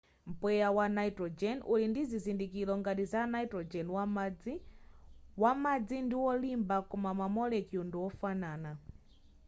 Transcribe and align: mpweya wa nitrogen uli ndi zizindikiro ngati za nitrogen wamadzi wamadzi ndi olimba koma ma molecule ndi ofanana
mpweya 0.29 0.69
wa 0.77 0.85
nitrogen 0.97 1.57
uli 1.71 1.85
ndi 1.89 2.01
zizindikiro 2.09 2.73
ngati 2.81 3.03
za 3.11 3.21
nitrogen 3.33 3.87
wamadzi 3.95 4.53
wamadzi 5.41 5.97
ndi 6.05 6.15
olimba 6.29 6.75
koma 6.89 7.11
ma 7.19 7.27
molecule 7.35 7.85
ndi 7.87 7.97
ofanana 8.07 8.71